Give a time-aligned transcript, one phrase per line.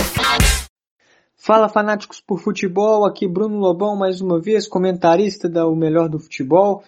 [1.37, 6.19] Fala fanáticos por futebol, aqui Bruno Lobão mais uma vez, comentarista da O Melhor do
[6.19, 6.83] Futebol.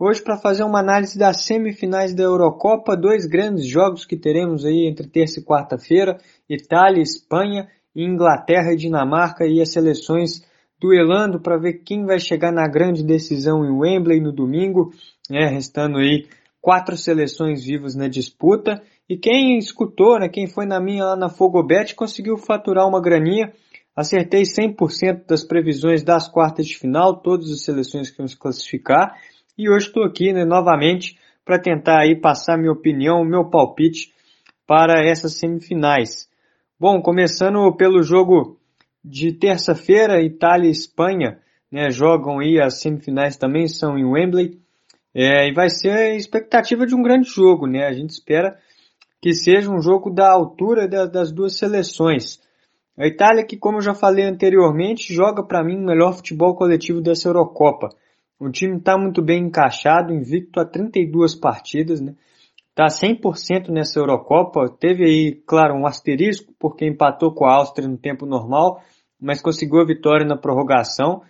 [0.00, 4.86] Hoje para fazer uma análise das semifinais da Eurocopa, dois grandes jogos que teremos aí
[4.86, 6.16] entre terça e quarta-feira,
[6.48, 10.46] Itália, Espanha, Inglaterra e Dinamarca e as seleções
[10.80, 14.92] duelando para ver quem vai chegar na grande decisão em Wembley no domingo,
[15.28, 16.28] né, restando aí
[16.60, 18.80] quatro seleções vivas na disputa.
[19.08, 23.52] E quem escutou, né, quem foi na minha lá na Fogobet, conseguiu faturar uma graninha.
[23.96, 29.16] Acertei 100% das previsões das quartas de final, todas as seleções que vão se classificar.
[29.58, 34.14] E hoje estou aqui né, novamente para tentar aí passar minha opinião, meu palpite
[34.64, 36.28] para essas semifinais.
[36.78, 38.56] Bom, começando pelo jogo
[39.04, 41.40] de terça-feira, Itália e Espanha
[41.72, 44.60] né, jogam aí as semifinais também, são em Wembley.
[45.12, 47.84] É, e vai ser a expectativa de um grande jogo, né?
[47.86, 48.56] A gente espera
[49.20, 52.40] que seja um jogo da altura das duas seleções.
[52.96, 57.00] A Itália, que como eu já falei anteriormente, joga para mim o melhor futebol coletivo
[57.00, 57.88] dessa Eurocopa.
[58.38, 62.14] O time está muito bem encaixado, invicto a 32 partidas, né?
[62.70, 64.68] Está 100% nessa Eurocopa.
[64.78, 68.80] Teve aí, claro, um asterisco, porque empatou com a Áustria no tempo normal,
[69.20, 71.22] mas conseguiu a vitória na prorrogação.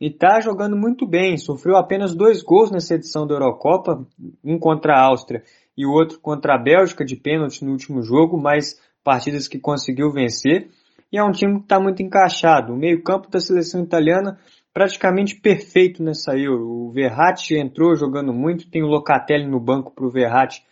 [0.00, 1.38] E está jogando muito bem.
[1.38, 4.04] Sofreu apenas dois gols nessa edição da Eurocopa,
[4.44, 5.44] um contra a Áustria
[5.76, 10.10] e o outro contra a Bélgica de pênalti no último jogo, mas partidas que conseguiu
[10.10, 10.68] vencer.
[11.12, 12.72] E é um time que está muito encaixado.
[12.72, 14.38] O meio-campo da seleção italiana
[14.76, 16.68] praticamente perfeito nessa Euro.
[16.68, 20.62] O Verratti entrou jogando muito, tem o Locatelli no banco para o Verratti,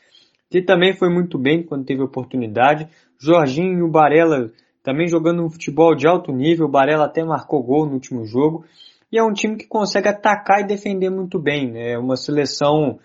[0.51, 2.87] que também foi muito bem quando teve oportunidade.
[3.19, 4.53] Jorginho e o Barella
[4.83, 8.67] também jogando um futebol de alto nível, o Barella até marcou gol no último jogo.
[9.11, 11.73] E é um time que consegue atacar e defender muito bem.
[11.73, 11.93] Né?
[11.93, 12.99] É uma seleção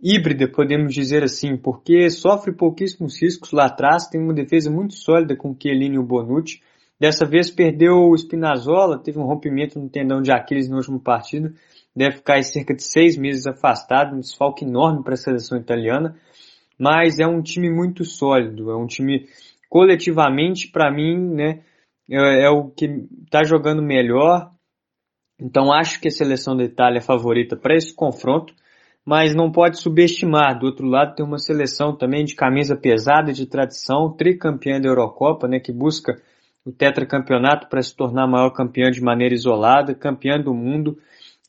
[0.00, 5.34] híbrida, podemos dizer assim, porque sofre pouquíssimos riscos lá atrás, tem uma defesa muito sólida
[5.34, 6.60] com o Chiellini e o Bonucci.
[7.00, 11.54] Dessa vez perdeu o Spinazzola, teve um rompimento no tendão de Aquiles no último partido,
[11.94, 16.16] deve ficar cerca de seis meses afastado, um desfalque enorme para a seleção italiana,
[16.78, 19.26] mas é um time muito sólido, é um time
[19.68, 21.60] coletivamente, para mim, né,
[22.10, 22.86] é, é, o que
[23.24, 24.50] está jogando melhor,
[25.40, 28.54] então acho que a seleção da Itália é favorita para esse confronto,
[29.04, 30.58] mas não pode subestimar.
[30.58, 35.46] Do outro lado tem uma seleção também de camisa pesada, de tradição, tricampeã da Eurocopa,
[35.46, 36.20] né, que busca
[36.68, 40.98] o tetracampeonato para se tornar maior campeão de maneira isolada, campeã do mundo.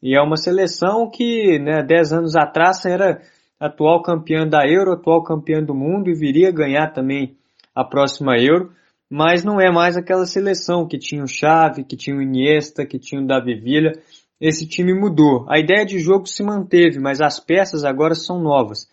[0.01, 3.21] E é uma seleção que, né, 10 anos atrás era
[3.59, 7.35] atual campeã da Euro, atual campeã do mundo e viria ganhar também
[7.75, 8.71] a próxima Euro,
[9.09, 12.97] mas não é mais aquela seleção que tinha o Xavi, que tinha o Iniesta, que
[12.97, 13.91] tinha o Davi Villa.
[14.39, 15.45] Esse time mudou.
[15.49, 18.87] A ideia de jogo se manteve, mas as peças agora são novas.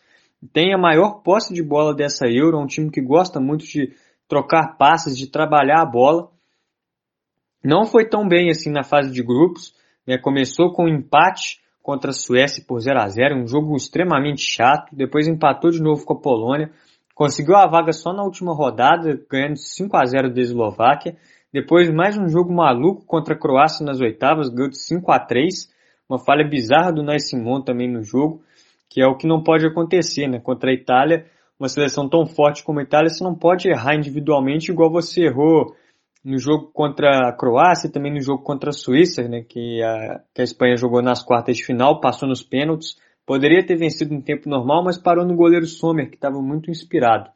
[0.52, 3.92] Tem a maior posse de bola dessa Euro, é um time que gosta muito de
[4.28, 6.30] trocar passes, de trabalhar a bola.
[7.62, 9.74] Não foi tão bem assim na fase de grupos.
[10.06, 10.18] Né?
[10.18, 14.94] Começou com um empate contra a Suécia por 0 a 0 um jogo extremamente chato.
[14.94, 16.70] Depois empatou de novo com a Polônia.
[17.14, 21.16] Conseguiu a vaga só na última rodada, ganhando 5 a 0 da Eslováquia.
[21.52, 25.72] Depois mais um jogo maluco contra a Croácia nas oitavas, ganhou de 5 a 3
[26.06, 28.42] Uma falha bizarra do Simon também no jogo,
[28.90, 30.38] que é o que não pode acontecer, né?
[30.38, 31.24] Contra a Itália,
[31.58, 35.74] uma seleção tão forte como a Itália, você não pode errar individualmente igual você errou
[36.24, 40.20] no jogo contra a Croácia e também no jogo contra a Suíça, né, que, a,
[40.34, 42.96] que a Espanha jogou nas quartas de final, passou nos pênaltis.
[43.24, 47.30] Poderia ter vencido em tempo normal, mas parou no goleiro Sommer, que estava muito inspirado.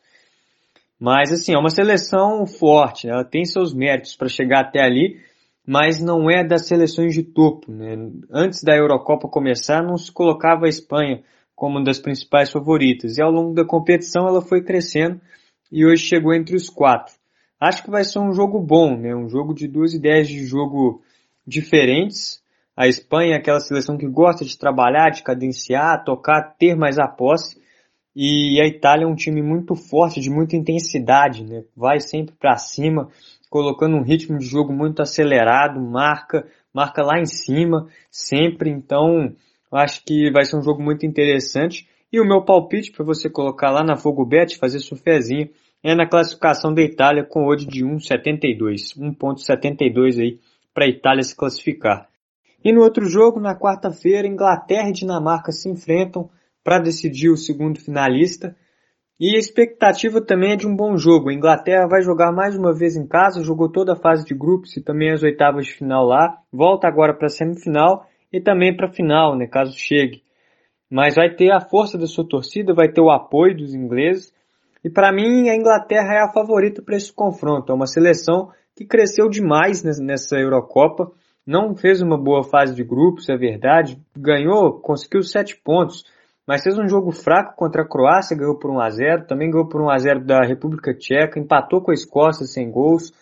[0.99, 3.13] Mas, assim, é uma seleção forte, né?
[3.13, 5.19] ela tem seus méritos para chegar até ali,
[5.67, 7.71] mas não é das seleções de topo.
[7.73, 7.97] Né?
[8.31, 11.23] Antes da Eurocopa começar, não se colocava a Espanha
[11.61, 13.19] como uma das principais favoritas.
[13.19, 15.21] E ao longo da competição ela foi crescendo
[15.71, 17.13] e hoje chegou entre os quatro.
[17.61, 19.15] Acho que vai ser um jogo bom, né?
[19.15, 21.03] Um jogo de duas ideias de jogo
[21.47, 22.43] diferentes.
[22.75, 27.07] A Espanha é aquela seleção que gosta de trabalhar, de cadenciar, tocar, ter mais a
[27.07, 27.61] posse.
[28.17, 31.65] E a Itália é um time muito forte, de muita intensidade, né?
[31.77, 33.11] Vai sempre para cima,
[33.51, 38.71] colocando um ritmo de jogo muito acelerado, marca, marca lá em cima, sempre.
[38.71, 39.35] Então,
[39.71, 41.89] eu acho que vai ser um jogo muito interessante.
[42.13, 45.49] E o meu palpite para você colocar lá na Fogo Bet, fazer sua fezinha,
[45.83, 48.99] é na classificação da Itália com odd de 1,72.
[48.99, 50.39] 1,72 aí
[50.75, 52.09] para a Itália se classificar.
[52.65, 56.29] E no outro jogo, na quarta-feira, Inglaterra e Dinamarca se enfrentam
[56.63, 58.55] para decidir o segundo finalista.
[59.19, 61.31] E a expectativa também é de um bom jogo.
[61.31, 64.77] A Inglaterra vai jogar mais uma vez em casa, jogou toda a fase de grupos
[64.77, 66.39] e também as oitavas de final lá.
[66.53, 70.23] Volta agora para a semifinal e também para a final, né, caso chegue.
[70.91, 74.33] Mas vai ter a força da sua torcida, vai ter o apoio dos ingleses.
[74.83, 77.71] E para mim a Inglaterra é a favorita para esse confronto.
[77.71, 81.13] É uma seleção que cresceu demais nessa Eurocopa.
[81.47, 84.01] Não fez uma boa fase de grupos, é verdade.
[84.17, 86.05] Ganhou, conseguiu sete pontos
[86.51, 89.69] mas fez um jogo fraco contra a Croácia, ganhou por 1 a 0 também ganhou
[89.69, 93.13] por 1 a 0 da República Tcheca, empatou com a Escócia sem gols.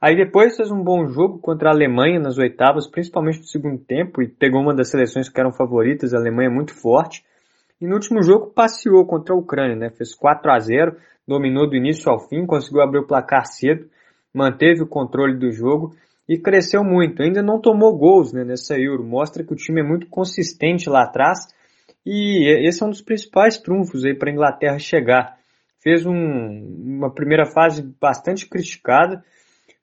[0.00, 4.22] Aí depois fez um bom jogo contra a Alemanha nas oitavas, principalmente no segundo tempo,
[4.22, 7.24] e pegou uma das seleções que eram favoritas, a Alemanha é muito forte.
[7.80, 9.90] E no último jogo passeou contra a Ucrânia, né?
[9.90, 10.96] Fez 4 a 0
[11.26, 13.86] dominou do início ao fim, conseguiu abrir o placar cedo,
[14.32, 15.94] manteve o controle do jogo
[16.26, 17.22] e cresceu muito.
[17.22, 21.02] Ainda não tomou gols né, nessa Euro, mostra que o time é muito consistente lá
[21.02, 21.46] atrás
[22.06, 25.36] e esse é um dos principais trunfos aí para a Inglaterra chegar.
[25.82, 29.22] Fez um, uma primeira fase bastante criticada,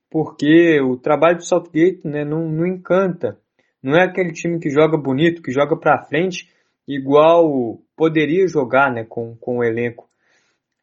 [0.10, 3.38] porque o trabalho do Southgate né, não, não encanta.
[3.82, 6.50] Não é aquele time que joga bonito, que joga para frente,
[6.88, 10.10] igual poderia jogar né, com, com o elenco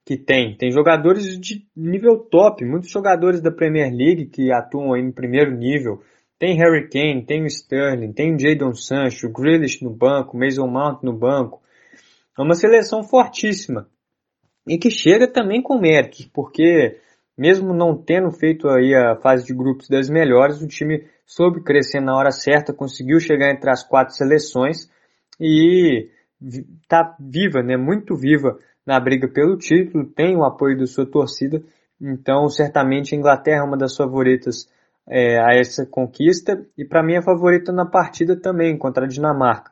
[0.05, 0.57] que tem.
[0.57, 5.57] Tem jogadores de nível top, muitos jogadores da Premier League que atuam aí no primeiro
[5.57, 6.03] nível.
[6.39, 10.67] Tem Harry Kane, tem o Sterling, tem o Jadon Sancho, o Grealish no banco, Mason
[10.67, 11.63] Mount no banco.
[12.37, 13.89] É uma seleção fortíssima.
[14.67, 16.99] E que chega também com méritos, porque
[17.37, 22.01] mesmo não tendo feito aí a fase de grupos das melhores, o time soube crescer
[22.01, 24.91] na hora certa, conseguiu chegar entre as quatro seleções
[25.41, 26.09] e
[26.83, 31.63] está viva, né, muito viva na briga pelo título, tem o apoio da sua torcida,
[32.01, 34.69] então certamente a Inglaterra é uma das favoritas
[35.09, 39.71] é, a essa conquista e para mim é favorita na partida também contra a Dinamarca.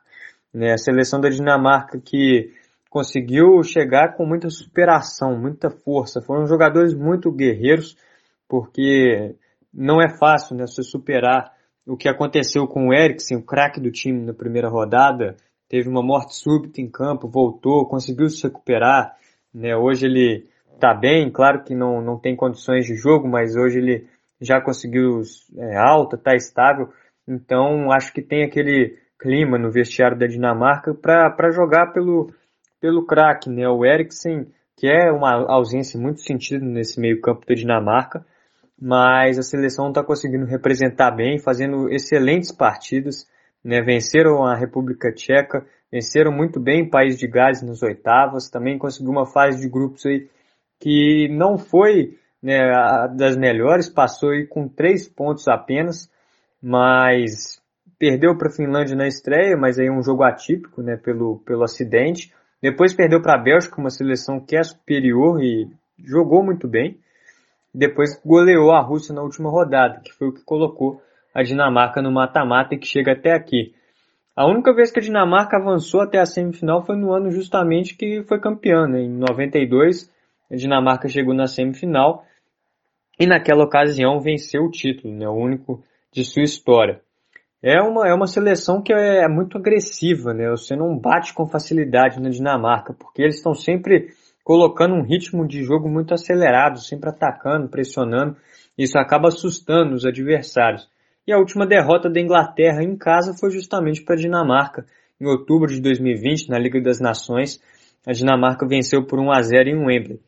[0.53, 0.73] Né?
[0.73, 2.51] A seleção da Dinamarca que
[2.91, 6.21] conseguiu chegar com muita superação, muita força.
[6.21, 7.95] Foram jogadores muito guerreiros,
[8.49, 9.33] porque
[9.73, 11.53] não é fácil né, você superar
[11.87, 15.37] o que aconteceu com o Eriksen, o craque do time na primeira rodada.
[15.69, 19.15] Teve uma morte súbita em campo, voltou, conseguiu se recuperar.
[19.53, 19.73] Né?
[19.73, 24.07] Hoje ele está bem, claro que não, não tem condições de jogo, mas hoje ele
[24.41, 25.21] já conseguiu
[25.57, 26.89] é, alta, está estável.
[27.25, 32.33] Então acho que tem aquele clima no vestiário da Dinamarca para jogar pelo,
[32.81, 33.69] pelo craque, né?
[33.69, 38.25] O Eriksen, que é uma ausência muito sentido nesse meio campo da Dinamarca,
[38.81, 43.27] mas a seleção está conseguindo representar bem, fazendo excelentes partidas,
[43.63, 43.81] né?
[43.81, 49.11] Venceram a República Tcheca, venceram muito bem o País de Gales nas oitavas, também conseguiu
[49.11, 50.27] uma fase de grupos aí
[50.79, 52.57] que não foi né,
[53.15, 56.09] das melhores, passou aí com três pontos apenas,
[56.59, 57.61] mas
[57.99, 62.33] perdeu para a Finlândia na estreia, mas aí um jogo atípico, né, pelo, pelo acidente.
[62.61, 65.67] Depois perdeu para a Bélgica, uma seleção que é superior e
[65.97, 66.99] jogou muito bem.
[67.73, 71.01] Depois goleou a Rússia na última rodada, que foi o que colocou
[71.33, 73.73] a Dinamarca no mata-mata e que chega até aqui.
[74.35, 78.23] A única vez que a Dinamarca avançou até a semifinal foi no ano justamente que
[78.23, 79.01] foi campeã, né?
[79.01, 80.11] em 92.
[80.51, 82.25] A Dinamarca chegou na semifinal
[83.19, 87.01] e naquela ocasião venceu o título, né, o único de sua história.
[87.63, 90.49] É uma, é uma seleção que é, é muito agressiva, né?
[90.49, 94.09] Você não bate com facilidade na Dinamarca, porque eles estão sempre
[94.43, 98.35] colocando um ritmo de jogo muito acelerado, sempre atacando, pressionando.
[98.75, 100.89] Isso acaba assustando os adversários.
[101.27, 104.85] E a última derrota da Inglaterra em casa foi justamente para a Dinamarca,
[105.19, 107.61] em outubro de 2020, na Liga das Nações.
[108.07, 110.19] A Dinamarca venceu por 1 a 0 em Wembley.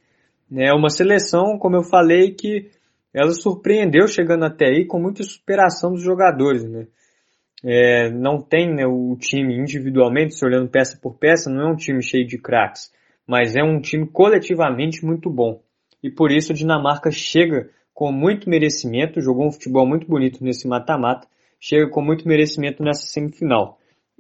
[0.56, 2.70] É uma seleção, como eu falei, que
[3.12, 6.86] ela surpreendeu chegando até aí com muita superação dos jogadores, né?
[7.64, 11.76] É, não tem né, o time individualmente, se olhando peça por peça, não é um
[11.76, 12.92] time cheio de craques,
[13.26, 15.62] mas é um time coletivamente muito bom.
[16.04, 20.68] E por isso a Dinamarca chega com muito merecimento, jogou um futebol muito bonito nesse
[20.68, 21.28] mata-mata,
[21.60, 23.78] chega com muito merecimento nessa semifinal.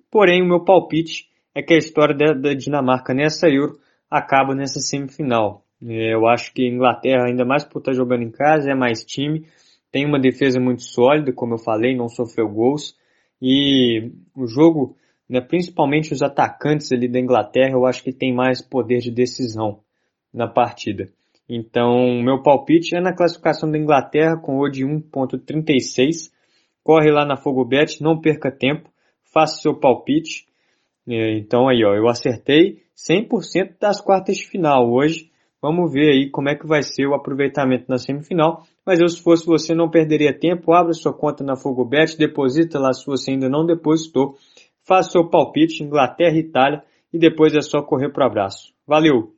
[0.09, 3.77] Porém, o meu palpite é que a história da, da Dinamarca nessa Euro
[4.09, 5.65] acaba nessa semifinal.
[5.85, 9.03] É, eu acho que a Inglaterra, ainda mais por estar jogando em casa, é mais
[9.03, 9.45] time,
[9.91, 12.95] tem uma defesa muito sólida, como eu falei, não sofreu gols.
[13.45, 14.95] E o jogo,
[15.29, 19.81] né, principalmente os atacantes ali da Inglaterra, eu acho que tem mais poder de decisão
[20.33, 21.09] na partida.
[21.49, 26.31] Então, meu palpite é na classificação da Inglaterra com o de 1.36.
[26.81, 28.89] Corre lá na Fogobet, não perca tempo,
[29.33, 30.45] faça seu palpite.
[31.05, 35.29] É, então aí, ó, eu acertei 100% das quartas de final hoje.
[35.63, 38.63] Vamos ver aí como é que vai ser o aproveitamento na semifinal.
[38.85, 40.73] Mas eu, se fosse você, não perderia tempo.
[40.73, 44.35] Abra sua conta na Fogobet, deposita lá se você ainda não depositou.
[44.85, 48.73] Faça seu palpite, Inglaterra e Itália, e depois é só correr para o abraço.
[48.85, 49.31] Valeu!